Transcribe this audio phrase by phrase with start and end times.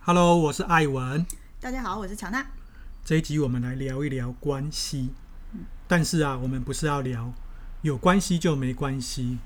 [0.00, 1.26] Hello，我是艾文。
[1.60, 2.46] 大家好，我是乔娜。
[3.04, 5.10] 这一集我们来聊一聊关系。
[5.88, 7.32] 但是啊，我们不是要聊
[7.82, 9.38] 有关系就没关系，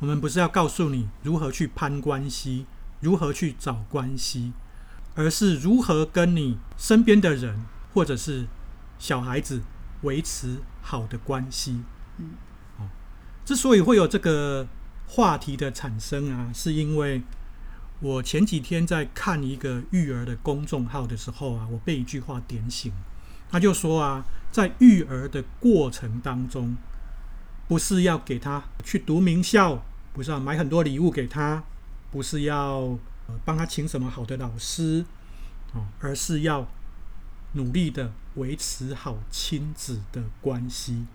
[0.00, 2.66] 我们不是要告诉你如何去攀关系，
[3.00, 4.52] 如何去找关系，
[5.14, 7.64] 而是如何跟你身边的人
[7.94, 8.48] 或者是
[8.98, 9.62] 小孩子
[10.02, 11.82] 维持好的关系。
[12.16, 12.30] 嗯，
[12.78, 12.88] 哦，
[13.44, 14.66] 之所以会有这个
[15.08, 17.22] 话题的产生啊，是因为
[18.00, 22.92] 我前几天在看一个育儿的公众号的时候啊，我被一句话点醒。
[23.50, 26.76] 他就说啊，在育儿的过程当中，
[27.66, 29.82] 不是要给他去读名校，
[30.12, 31.64] 不是要买很多礼物给他，
[32.10, 32.98] 不是要
[33.46, 35.06] 帮他请什么好的老师，
[36.00, 36.68] 而是要
[37.52, 41.06] 努力的维持好亲子的关系。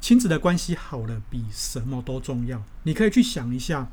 [0.00, 2.62] 亲子的关系好了，比什么都重要。
[2.84, 3.90] 你可以去想一下，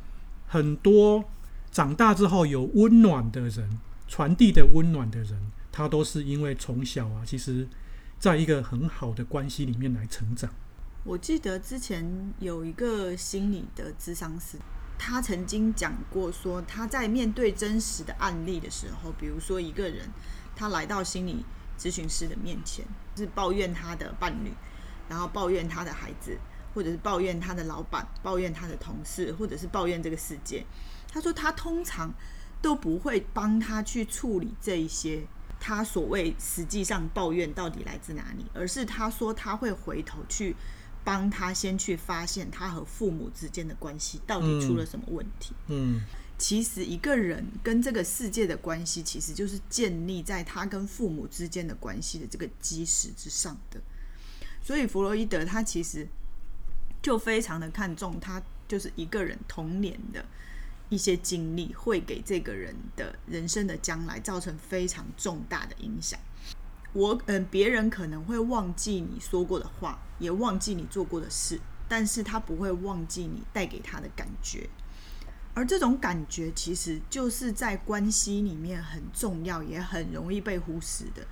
[0.48, 1.26] 很多
[1.72, 5.52] 长大之后有温暖的人，传递的温暖的人。
[5.72, 7.68] 他都是因为从小啊，其实
[8.18, 10.50] 在一个很好的关系里面来成长。
[11.04, 14.58] 我记得之前有一个心理的咨商师，
[14.98, 20.10] 他曾经讲过说，他在面对真实的案例的时候，比如说一个人
[20.56, 21.46] 他来到心理
[21.78, 22.86] 咨询师的面前，
[23.18, 24.54] 是抱怨他的伴侣，
[25.10, 26.38] 然后抱怨他的孩子，
[26.74, 30.66] 或者是抱怨他的老板，抱怨他的同事，或者是抱怨这个世界。
[31.08, 32.14] 他说他通常
[32.62, 35.26] 都不会帮他去处理这一些。
[35.58, 38.46] 他所谓实际上抱怨到底来自哪里？
[38.54, 40.56] 而是他说他会回头去
[41.04, 45.56] 帮他先去发现他和父母之间的关系到底出了什么问题。
[45.68, 46.02] 嗯，
[46.38, 53.82] 其实一个人跟这个世界的关系，其实就是建立在他跟父母之间的关系的这个基石之上的。
[54.66, 56.08] 所以弗洛伊德他其实
[57.00, 60.26] 就非常的看重他就是一个人童年的。
[60.88, 66.20] 一些经历会给这个人的人生的将来造成非常重大的影响。
[66.94, 74.70] 我嗯，别人可能会忘记你说过的话，也忘记你做过的事，但是他不会忘记你带给他的感觉。
[75.56, 81.26] 而这种感觉其实就是在关系里面很重要，也很容易被忽视的。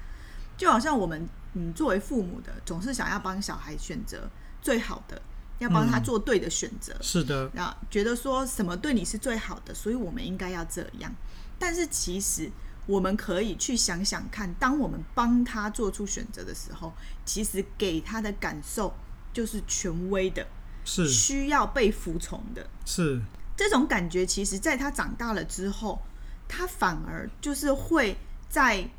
[0.58, 4.30] 就好像我们嗯，作为父母的，总是想要帮小孩选择
[4.62, 5.22] 最好的。
[5.60, 7.50] 要帮他做对的选择，嗯，是的。
[7.54, 11.14] 那觉得说什么对你是最好的，所以我们应该要这样。
[11.58, 12.52] 但是其实
[12.86, 16.92] 我们可以去想想看，当我们帮他做出选择的时候，
[17.24, 18.94] 其实给他的感受
[19.32, 20.46] 就是权威的，
[20.84, 22.68] 是需要被服从的。
[22.84, 23.22] 是
[23.56, 26.02] 这种感觉，其实在他长大了之后，
[26.50, 28.18] 他反而就是会
[28.50, 28.90] 在。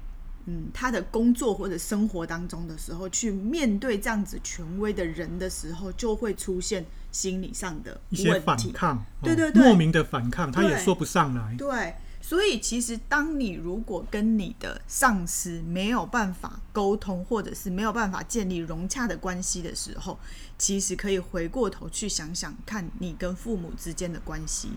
[0.47, 11.55] 嗯，他的工作或者生活当中的时候，去面对这样子权威的人的时候，就会出现心理上的问题，一些反抗，对对对，莫名的反抗，他也说不上来。
[11.56, 20.19] 对，所以其实当你如果跟你的上司没有办法沟通，或者是没有办法建立融洽的关系的时候，
[20.59, 24.69] 其实可以回过头去想想看你跟父母之间的关系，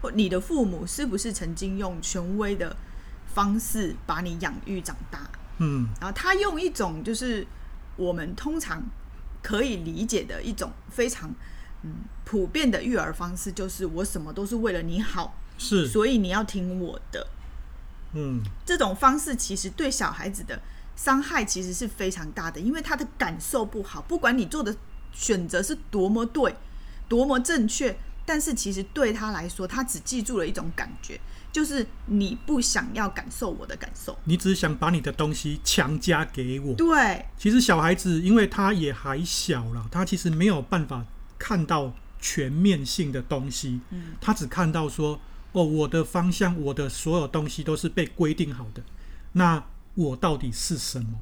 [0.00, 2.74] 或你的父母是不是曾经用权威的
[3.34, 7.46] 方式把你养育长大，嗯，然后他用一种就是
[7.96, 8.82] 我们通常
[9.42, 11.34] 可以理解的一种非常
[11.82, 11.90] 嗯
[12.24, 17.26] 普遍的育儿方式，就是我什么都是为了你好，是，所以你要听我的，
[18.14, 20.60] 嗯，这种方式其实对小孩子的
[20.94, 24.76] 伤害其实是非常大的，因为他的感受不好，不管你做的
[25.12, 26.54] 选择是多么对，
[27.08, 31.20] 多么正确，但是其实对他来说，他只记住了一种感觉。
[31.52, 36.74] 就是你不想要感受我的感受，你只想把你的东西强加给我。
[36.74, 41.04] 对，其实小孩子因为他也还小了，他其实没有办法
[41.38, 43.80] 看到全面性的东西。
[43.90, 45.20] 嗯，他只看到说，
[45.52, 48.82] 哦，我的方向，我的所有东西都是被规定好的。
[49.32, 49.62] 那
[49.94, 51.20] 我到底是什么？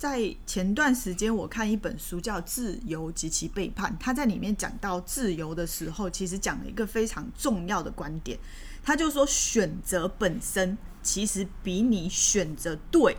[0.00, 8.38] 在前段时间，我看一本书叫《自由及其背叛》，他在里面讲到自由的时候，其实讲了一个非常重要的观点。
[8.82, 13.14] 他就说，选择本身其实比你选择对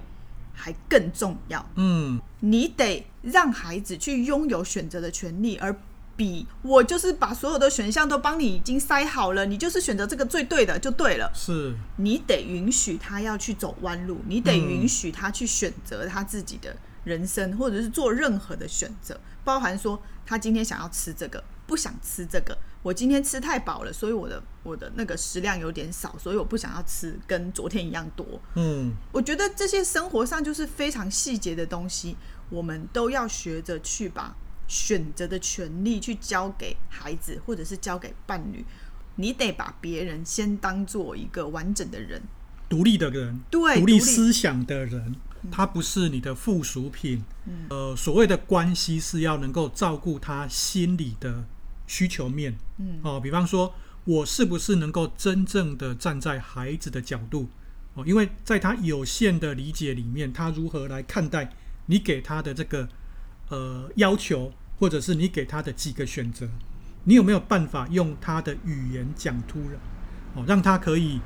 [0.56, 1.64] 还更重要。
[1.76, 5.80] 嗯，你得让孩子去拥有选择的权利，而
[6.22, 11.32] 比我就是把所有的选项都帮你已经塞好了，你就是选择这个最对的就对了。
[11.34, 22.56] 是，你得允许他要去走弯路，你得允许他去选择他自己的人生，或者是做任何的选择，包含说他今天想要吃这个，不想吃这个。
[22.84, 28.40] 我今天吃太饱了，所以我的我的那个食量有点少，所以我不想要吃跟昨天一样多。
[28.56, 32.16] 嗯，我觉得这些生活上就是非常细节的东西，
[32.52, 34.36] 我们都要学着去把
[34.72, 38.64] 选择的权利去交给孩子，或者是交给伴侣。
[39.16, 42.22] 你得把别人先当做一个完整的人，
[42.70, 45.14] 独立的人，对，独立思想的人，
[45.52, 47.22] 他不是你的附属品。
[47.46, 51.44] 嗯、呃，所谓的关系是要能够照顾他心理的
[51.86, 52.58] 需求面。
[52.78, 53.76] 嗯，哦，比方说，
[54.06, 57.50] 我是不是能够真正的站在孩子的角度？
[57.96, 61.52] 哦，因为在他有限的理解里面，他如何来看待
[61.88, 62.88] 你给他的这个
[63.50, 66.50] 呃要求，或者是你给他的几个选择？
[67.04, 69.78] 你有没有办法用他的语言讲出来，
[70.34, 71.20] 哦，让他可以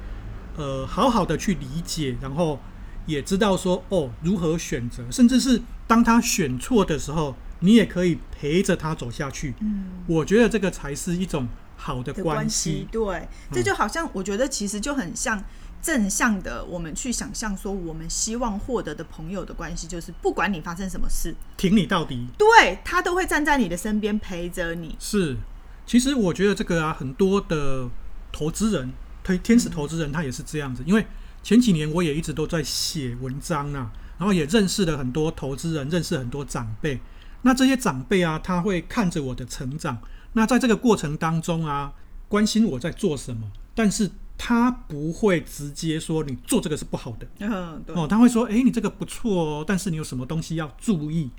[0.57, 2.59] 呃好好的去理解，然后
[3.05, 9.53] 也知道说哦如何选择，甚至是当他选错的时候，你也可以陪着他走下去。
[9.61, 11.47] 嗯，我觉得这个才是一种
[11.77, 12.85] 好的关系。
[12.91, 15.41] 对，这就好像我觉得其实就很像
[15.85, 24.95] 正向的，我们去想象说我们希望获得的朋友的关系，就是不管你发生什么事，挺你到底，对，他都会站在你的身边陪着你。
[24.99, 25.37] 是。
[25.85, 27.87] 其实我觉得这个啊，很多的
[28.31, 28.91] 投资人，
[29.23, 30.81] 推天使投资人，他也是这样子。
[30.87, 31.05] 因为
[31.43, 36.99] 前几年我也一直都在写文章啊，然后也认识了很多投资人，认识很多长辈。
[37.43, 39.99] 那这些长辈啊，他会看着我的成长。
[40.33, 41.93] 那在这个过程当中啊，
[42.27, 47.27] 关心我在做什么，但是他不会直接说你做这个是不好的。
[47.39, 47.95] 嗯，对。
[47.95, 51.31] 哦，他会说，诶，你这个不错哦，但是你有什么东西要注意？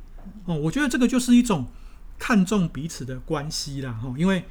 [0.45, 1.67] 哦，我觉得这个就是一种。
[2.19, 4.43] 看重彼此的关系啦，哈，因为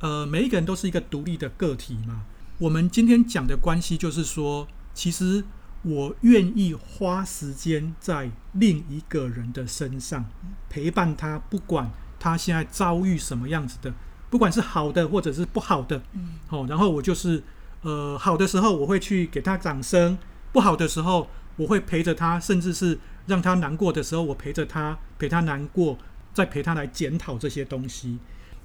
[0.00, 2.24] 呃，每一个人都是一个独立的个体嘛。
[2.58, 5.44] 我们今天讲的关系，就是说，其实
[5.82, 10.24] 我愿意花时间在另一个人的身上
[10.68, 11.88] 陪伴他，不管
[12.18, 13.94] 他现在遭遇什么样子的，
[14.28, 17.40] 不管是好的或者是不好的，嗯，好，然后我就是
[17.84, 20.18] 呃，好的时候我会去给他掌声，
[20.52, 25.96] 不好的时候我会陪着他，甚至是让他难过的时候，我陪着他，陪他难过。
[26.34, 28.18] 再陪他来检讨这些东西。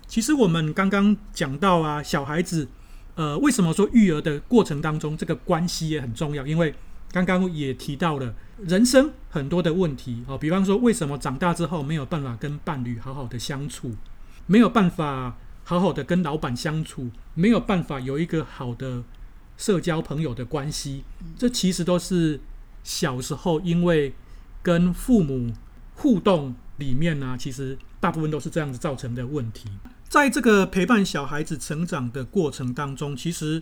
[0.07, 2.68] 其实我们刚刚讲到啊，小孩子，
[3.13, 6.48] 呃，为什么说育儿的过程当中这个关系也很重要？
[6.48, 6.74] 因为
[7.12, 13.95] 刚刚也提到了人生很多的问题啊，比方说为什么长大之后没有办法跟伴侣好好的相处，
[14.48, 15.38] 没有办法
[15.69, 19.04] 好好的跟老板相处，没有办法有一个好的
[19.56, 21.04] 社交朋友的关系，
[21.38, 22.39] 这其实都是
[22.83, 24.16] 小时候因为
[24.63, 25.54] 跟父母
[25.94, 26.56] 互动。
[26.77, 29.69] 里面呢、其实大部分都是这样子造成的问题。
[30.07, 33.62] 在这个陪伴小孩子成长的过程当中，其实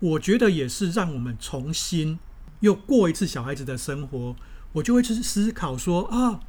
[0.00, 2.18] 我觉得也是让我们重新
[2.58, 4.34] 又过一次小孩子的生活。
[4.72, 6.40] 我就会去思考说啊，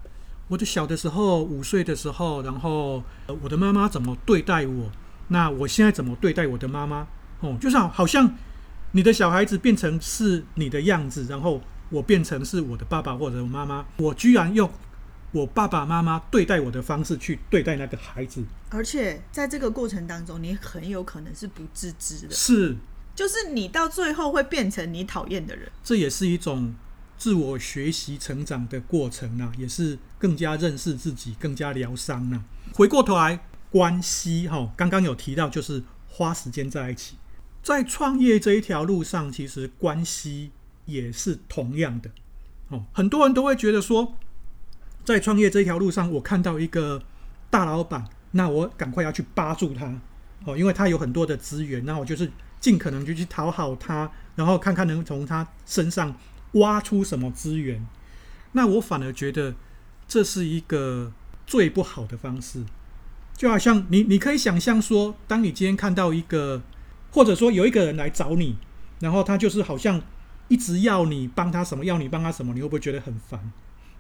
[0.48, 3.04] 我的小的时候，五岁的时候，然后
[3.42, 4.92] 我的妈妈怎么对待我？
[5.30, 7.08] 那我现在怎么对待我的妈妈？
[7.40, 8.36] 哦，就是好像
[8.92, 14.70] 你的小孩子变成是你的样子，然后我变成是我的爸爸或者我妈妈，我居然用。
[15.32, 22.34] 我爸爸妈妈对待我的方式去对待那个孩子，而且在这个过程当中，你很有可能是不自知的。
[22.34, 22.78] 是，
[23.14, 25.70] 就是你到最后会变成你讨厌的人。
[25.84, 26.74] 这也是一种
[27.18, 32.44] 自我学习成长的过程啊，也是更加认识自己，更加疗伤呢。
[32.74, 37.18] 回过头来，关系哈，刚刚有提到，就是花时间在一起，
[37.64, 40.52] 在创业这一条路上，其实关系
[40.86, 42.12] 也是同样的。
[42.70, 44.16] 哦，很多人都会觉得说。
[45.04, 47.00] 在创业这条路上，我看到一个
[47.52, 50.02] 大老板，那我赶快要去扒住他
[50.46, 56.18] 哦，因为他有很多的资源，那我就是尽可能就去讨好他，然后看看能从他身上
[56.56, 57.86] 挖出什么资源。
[58.52, 59.56] 那我反而觉得
[60.08, 61.14] 这是一个
[61.48, 62.64] 最不好的方式，
[63.36, 66.62] 就好像你你可以想象说，当你今天看到一个，
[67.12, 68.58] 或者说有一个人来找你，
[69.00, 70.02] 然后他就是好像
[70.48, 73.52] 一直要你帮他什么，要你帮他什么，你会不会觉得很烦？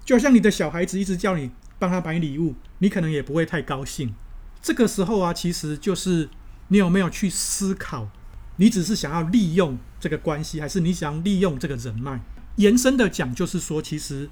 [0.05, 4.13] 就好像你的小孩子一直叫你帮他买礼物，你可能也不会太高兴。
[4.61, 6.29] 这个时候啊，其实就是
[6.69, 8.09] 你有没有去思考，
[8.55, 12.21] 你只是想要利用这个关系，还是你想利用这个人脉？
[12.55, 14.29] 延伸的讲，就是说，其实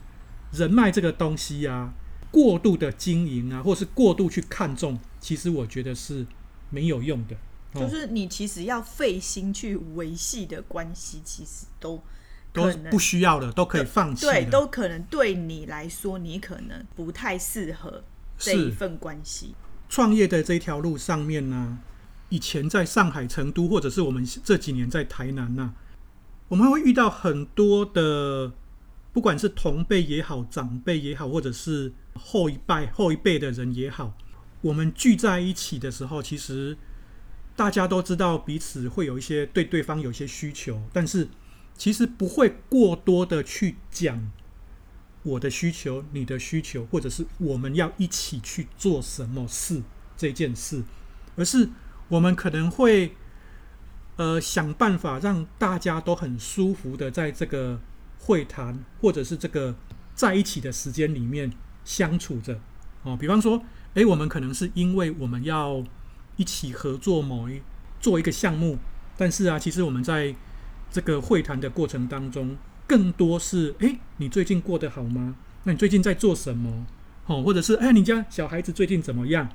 [0.52, 1.94] 人脉这个东西啊，
[2.32, 6.26] 过度的经营啊，或是过度去看重，其实我觉得是
[6.70, 7.36] 没有用的。
[7.74, 12.02] 就是你其实要费心去维系的关系，其实都。
[12.54, 14.28] 都不需要的，都可以放弃。
[14.28, 18.04] 对，都可能对你来说，你可能不太适合
[18.38, 19.56] 这一份关系。
[19.90, 21.82] 创业的这条路上面呢、啊，
[22.30, 25.74] 以前在上海、成都，或者是我们这几年在台南呐、啊，
[26.54, 28.52] 我们会遇到很多的，
[29.12, 34.16] 不管是同辈也好、长辈也好，或者是后一辈、后一辈的人也好，
[34.62, 36.78] 我们聚在一起的时候，其实
[37.56, 41.28] 大家都知道彼此会有一些对对方有些需求，但是。
[41.76, 44.30] 其实不会过多的去讲
[45.24, 49.82] 我的需求、你的需求，或者是我们要一起去做什么事
[50.16, 50.84] 这件事，
[51.36, 51.68] 而是
[52.10, 53.16] 我们可能会
[54.16, 57.80] 呃想办法让大家都很舒服的在这个
[58.20, 59.76] 会谈或者是这个
[60.14, 61.52] 在一起的时间里面
[61.84, 62.60] 相处着
[63.04, 63.18] 哦。
[63.20, 63.62] 比方说，
[63.96, 65.84] 诶，我们可能是因为我们要
[66.36, 67.62] 一起合作某一
[68.00, 68.78] 做一个项目，
[69.18, 70.36] 但是啊，其实我们在
[70.92, 72.56] 这个会谈的过程当中，
[72.88, 75.36] 更多是诶，你最近过得好吗？
[75.64, 76.86] 那你最近在做什么？
[77.26, 79.50] 哦，或者是哎，你家小孩子最近怎么样？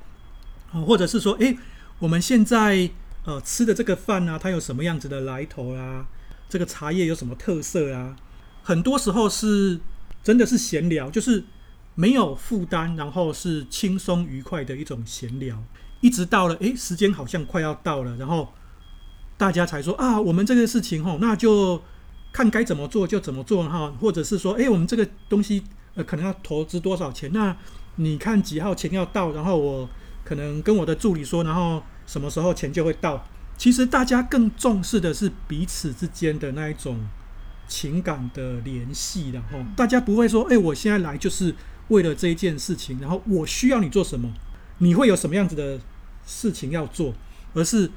[0.71, 1.55] 哦，或者是说，哎，
[1.99, 2.89] 我们现在
[3.25, 6.07] 呃吃的这个饭啊，它有什么样子的来头啊？
[6.47, 8.15] 这个茶叶有什么特色啊？
[8.63, 9.79] 很多时候是
[10.23, 11.43] 真的是闲聊，就是
[11.95, 15.63] 没有负担，然后是轻松愉快的一种闲聊。
[16.01, 18.53] 一直到了哎，时间好像快要到了，然后
[19.37, 21.81] 大家才说啊，我们这个事情哦，那就
[22.31, 25.63] 看该怎么做就怎么做哈，或者是说，哎，我们这个东西。
[25.95, 27.31] 呃，可能要投资多少钱？
[27.33, 27.53] 那
[27.95, 29.89] 你看几号钱要到，然后我
[30.23, 33.23] 可能跟我的助理说，然后什么时候钱就会到。
[33.55, 36.97] 其实大家更重视的是彼此之间的那一种
[37.67, 41.53] 情感的联系，然后大家不会说，哎，我现在来就是
[41.89, 44.33] 为了这一件事情，然后我需要你做什么，
[44.79, 45.79] 你会有什么样子的
[46.25, 47.13] 事情要做，
[47.53, 47.91] 而是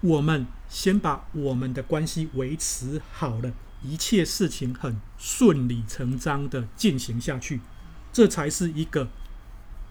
[0.00, 3.52] 我们先把我们的关系维持好了。
[3.82, 7.60] 一切事情很顺理成章的进行下去，
[8.12, 9.08] 这才是一个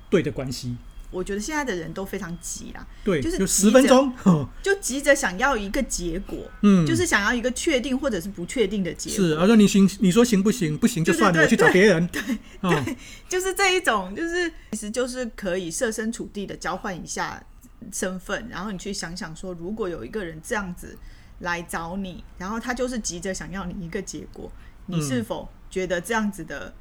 [0.09, 0.77] 对的关系。
[1.11, 4.11] 我觉得现在的人都非常急啦，对，就是十分钟，
[4.63, 9.27] 就急着想要一个结果，嗯，就是想要一个确定或者是不确定的结果。
[9.27, 10.77] 是，而且你行，你说行不行？
[10.77, 12.07] 不行就算了，我去找别人。
[12.07, 12.21] 对，
[12.61, 12.97] 对，
[13.29, 17.43] 就是这一种，就是其实就是可以设身处地的交换一下
[17.91, 20.97] 身份，然后你去想想说，如果有一个人这样子。
[21.41, 24.51] 来找你，然后他就是急着想要你一个结果，
[24.85, 26.71] 你是否觉得这样子的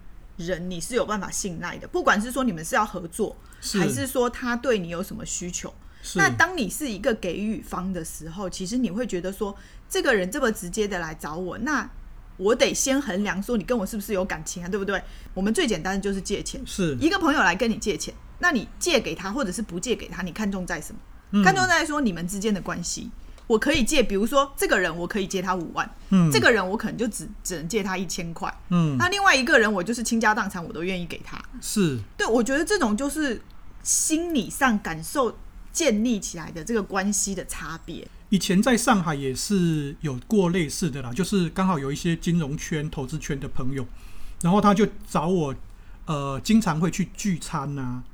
[0.47, 1.87] 人你是有办法信赖的？
[1.89, 5.73] 不管是说你们是要合作，是还是说他对你有什么需求，
[6.15, 9.57] 那当你是一个给予方的时候，其实你会觉得说，
[9.89, 11.89] 这个人这么直接的来找我，那
[12.37, 15.03] 我得先衡量说你跟我是不是有感情啊，对不对？
[15.35, 21.01] 我们最简单的就是借钱，是一个朋友来跟你借钱，那你借给他或者是不借给他，你看重在什么？
[21.33, 23.11] 嗯、看重在说你们之间的关系。
[23.51, 33.43] 我可以借，比如说这个人，我可以借他五万，嗯，这个人我可能就只只能借他一千块，嗯，那另外一个人我就是倾家荡产，我都愿意给他，是对，我觉得这种就是
[33.83, 35.37] 心理上感受
[35.73, 38.07] 建立起来的这个关系的差别。
[38.29, 43.85] 以前在上海也是有过类似的啦，就是刚好有一些金融圈、投资圈的朋友，
[44.43, 45.53] 然后他就找我，
[46.07, 48.05] 呃，经常会去聚餐呐、啊。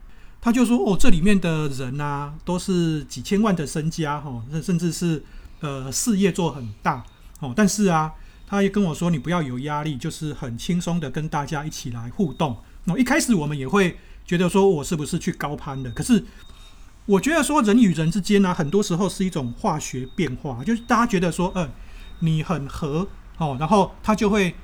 [0.46, 5.20] 他就说：“哦，这里面的人啊，都是几千万的身家，哈，甚至是
[5.58, 7.04] 呃事业做很大，
[7.40, 8.12] 哦，但是啊，
[8.46, 12.56] 他也跟我说，你不要有压力，就是很轻松的跟大家一起来互动。
[12.84, 15.90] 那一开始我们也会觉得说，我是不是去高攀的？
[15.90, 16.24] 可是
[17.06, 21.68] 我觉得说，人与人之间呢，很多时候是一种化学变化，就是大家觉得说，嗯，
[22.20, 24.54] 你很合，哦，然后他就会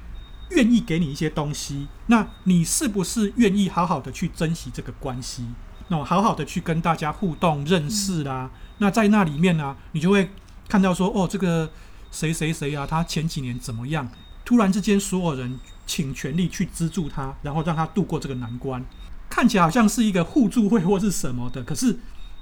[0.51, 1.89] 愿意给你一些东西。
[2.07, 5.45] 那你是不是愿意好好的去珍惜这个关系？”
[5.93, 10.31] 那好好的去跟大家互动认识啦，嗯、那在那里面呢、啊，你就会
[10.67, 11.71] 看到说，哦，这个
[12.11, 14.09] 谁谁谁啊，他前几年怎么样？
[14.43, 18.83] 突然之间，所有人请全力去资助他，然后让他度过这个难关，
[19.29, 21.99] 看起来好像是一个互助会或是什么的，可是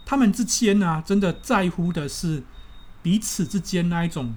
[0.07, 2.45] 他们之间呢、啊，真的在乎的是
[3.03, 4.33] 彼此之间那一种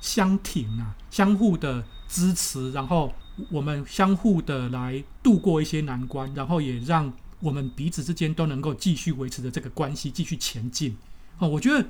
[0.00, 3.12] 相挺啊，相互的支持，然后
[3.50, 7.12] 我们相互的来度过一些难关，然后也让。
[7.42, 10.96] 我们彼此之间都能够继续维持着这个关系，继续前进。
[11.38, 11.84] 哦，我觉得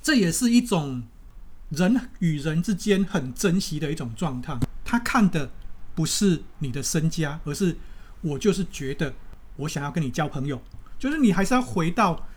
[0.00, 1.02] 这也是一种
[1.70, 4.56] 人与人之间很珍惜的一种状态。
[4.84, 5.50] 他看的
[5.94, 7.76] 不是你的身家，而是
[8.20, 9.12] 我就是觉得
[9.56, 10.62] 我想要跟你交朋友，
[11.00, 12.28] 就是你还是要回到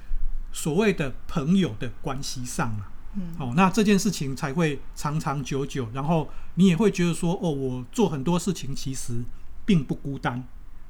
[0.51, 2.87] 所谓的朋友的关系上嘛。
[3.13, 9.23] 嗯，哦，那这件事情才会长长久久，然后你也会觉得说，哦，我做很多事情其实
[9.65, 10.43] 并不孤单。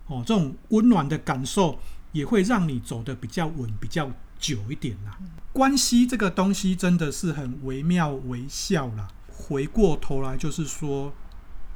[0.07, 1.79] 哦，这种温暖的感受
[2.13, 4.09] 也会让你走得比较稳、比较
[4.39, 5.17] 久一点啦。
[5.51, 9.09] 关系这个东西真的是很惟妙惟肖啦。
[9.27, 11.13] 回过头来就是说，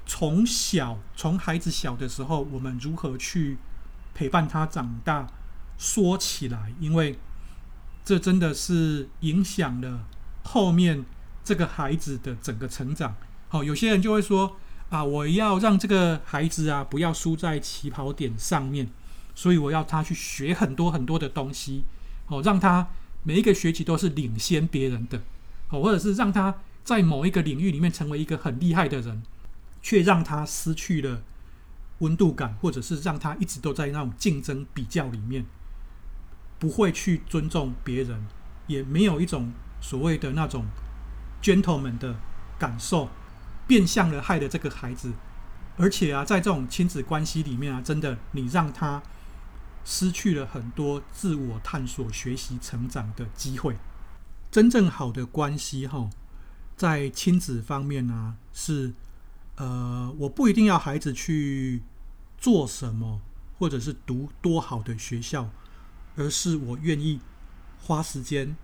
[0.05, 3.57] 从小从孩子小的时候，我们如何去
[4.13, 5.27] 陪伴他长大，
[5.77, 7.19] 说起来，因为
[8.05, 10.05] 这真的是影响了
[10.43, 11.03] 后面
[11.43, 13.15] 这个孩子的整个成长。
[13.49, 14.55] 好，有些人就会说。
[14.91, 15.03] 啊！
[15.03, 18.89] 我要让这个孩子啊，不要输在起跑点上面，
[19.33, 21.85] 所以我要他去学很多很多的东西，
[22.27, 22.89] 哦，让他
[23.23, 25.23] 每一个学期都是领先别人的，
[25.69, 29.23] 哦，或者是让他在某一个领域里面成为一个很厉害的人，
[29.81, 31.23] 却让他失去了
[31.99, 35.45] 温度感，或者是让他一直都在那种竞争比较里面，
[36.59, 38.25] 不会去尊重别人，
[38.67, 40.65] 也没有一种所谓的那种
[41.41, 42.17] gentleman 的
[42.59, 43.07] 感受，
[43.67, 45.11] 变相的害了这个孩子。
[45.77, 49.01] 而且啊，在这种亲子关系里面啊，真的你让他
[49.83, 53.77] 失去了很多自我探索、学习、成长的机会。
[54.51, 56.09] 真正好的关系，哈，
[56.75, 58.93] 在亲子方面呢、啊，是
[59.55, 61.81] 呃，我不一定要孩子去
[62.37, 63.21] 做什么，
[63.57, 65.49] 或者是读多好的学校，
[66.17, 67.21] 而是我愿意
[67.79, 68.55] 花时间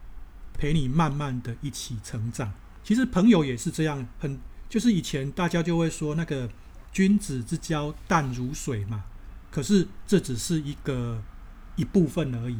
[0.54, 2.52] 陪你慢慢的一起成长。
[2.84, 4.38] 其实朋友也是这样，很
[4.70, 6.50] 就是以前大家就会说那个。
[6.94, 9.04] 君子之交淡如水嘛，
[9.52, 11.22] 可是这只是一个
[11.76, 12.58] 一部分而已。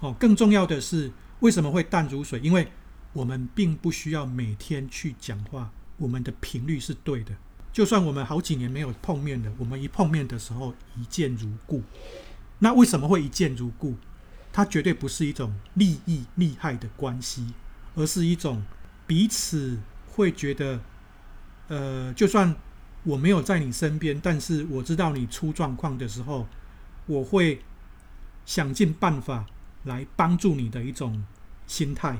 [0.00, 2.40] 哦，更重要的是为什么会淡如水？
[2.40, 2.68] 因为
[3.12, 7.36] 我们并不需要每天去讲话，我们的频率是对的。
[7.70, 11.82] 就算我们好几年没有碰面了，我们一碰面的时候一见如故。
[12.60, 13.96] 那为什么会一见如故？
[14.52, 17.52] 它绝对不是一种利益利害的关系，
[17.94, 18.62] 而是一种
[19.06, 20.80] 彼此会觉得，
[21.68, 22.54] 呃，就算。
[23.04, 26.44] 我没有在你身边，但是我知道你出状况的时候，
[27.06, 27.62] 我会
[28.44, 29.46] 想尽办法
[29.84, 31.22] 来帮助你的一种
[31.68, 32.18] 心态。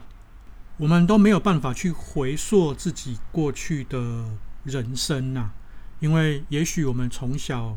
[0.76, 4.26] 我们都没有办法去回溯自己过去的
[4.62, 5.50] 人生呐，
[5.98, 7.76] 因为也许我们从小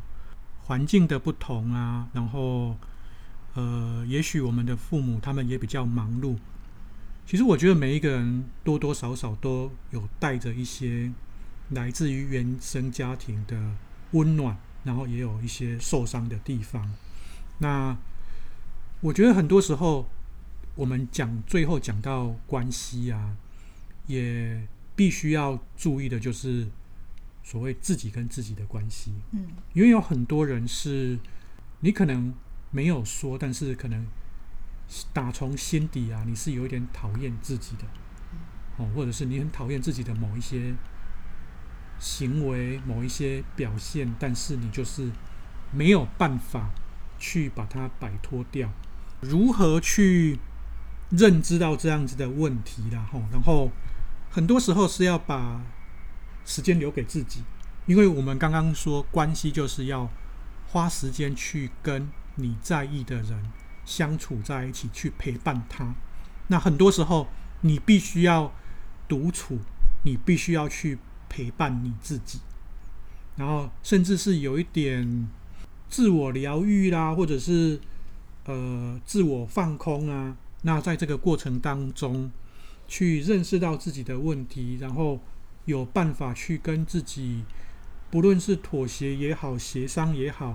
[0.65, 2.77] 环境的不同啊，然后
[3.55, 6.37] 呃，也许我们的父母他们也比较忙碌。
[7.25, 11.11] 其实我觉得每一个人多多少少都有带着一些。
[11.69, 13.75] 来自于原生家庭的
[14.11, 16.91] 温暖，然后也有一些受伤的地方。
[17.59, 17.95] 那
[19.01, 20.09] 我觉得很多时候，
[20.73, 23.37] 我们讲最后讲到关系啊，
[24.07, 26.67] 也必须要注意的就是
[27.43, 29.13] 所谓自己跟自己的关系。
[29.31, 31.19] 嗯，因为有很多人是
[31.81, 32.33] 你可能
[32.71, 34.07] 没有说，但是可能
[35.13, 37.83] 打从心底啊，你是有一点讨厌自己的，
[38.77, 40.73] 哦，或者是你很讨厌自己的某一些。
[41.99, 45.11] 行为某一些表现，但是你就是
[45.71, 46.71] 没有办法
[47.19, 48.71] 去把它摆脱掉。
[49.19, 50.39] 如何去
[51.09, 53.05] 认知到这样子的问题啦？
[53.11, 53.69] 吼，然后
[54.31, 55.61] 很多时候是要把
[56.45, 57.43] 时间留给自己，
[57.85, 60.09] 因为我们刚刚说关系就是要
[60.67, 63.51] 花时间去跟你在意的人
[63.83, 65.93] 相处在一起，去陪伴他。
[66.47, 67.27] 那很多时候
[67.61, 68.53] 你必须要
[69.07, 69.59] 独处，
[70.05, 70.97] 你必须要去。
[71.29, 72.39] 陪伴你自己，
[73.37, 75.29] 然后甚至是有一点
[75.87, 77.79] 自我疗愈啦，或者是
[78.45, 80.35] 呃自我放空啊。
[80.63, 82.29] 那在这个过程当中，
[82.87, 85.19] 去认识到自己的问题，然后
[85.65, 87.43] 有办法去跟自己，
[88.11, 90.53] 不论是妥协也好，协商也好，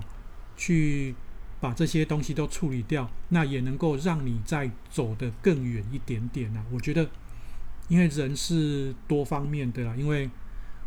[0.55, 1.15] 去
[1.59, 6.63] 把这些东西都处理掉，那也能够让你再走得更远一点点啊。
[6.71, 7.09] 我觉得，
[7.87, 10.29] 因为人是多方面的啦，因为。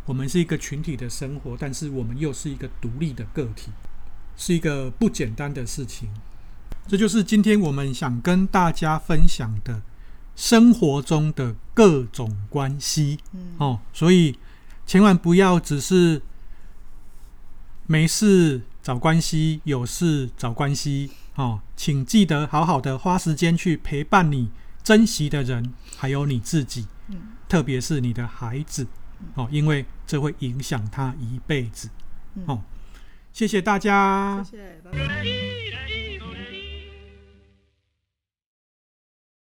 [0.09, 3.71] 我们是一个群体的生活，但是我们又是一个独立的个体，
[4.39, 6.09] 是一个不简单的事情。
[6.87, 9.83] 这就是今天我们想跟大家分享的
[10.35, 13.19] 生活中的各种关系。
[13.59, 14.39] 哦，所以
[14.87, 16.23] 千万不要只是
[17.87, 21.11] 没事找关系，有事找关系。
[21.35, 24.49] 哦，请记得好好的花时间去陪伴你
[24.83, 26.87] 珍惜的人，还有你自己，
[27.47, 28.87] 特别是你的孩子。
[29.35, 31.89] 哦，因为这会影响他一辈子。
[32.47, 32.63] 哦，
[33.33, 34.43] 谢谢大家。
[34.45, 35.68] 谢谢，拜拜。